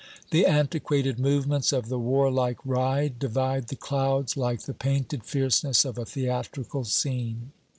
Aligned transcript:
The 0.31 0.47
antiquated 0.47 1.19
movements 1.19 1.71
of 1.71 1.87
the 1.87 1.99
warlike 1.99 2.57
ride 2.65 3.19
divide 3.19 3.67
the 3.67 3.75
clouds 3.75 4.35
like 4.35 4.63
the 4.63 4.73
painted 4.73 5.23
fierceness 5.25 5.85
of 5.85 5.99
a 5.99 6.05
theatrical 6.05 6.85
scene. 6.85 7.51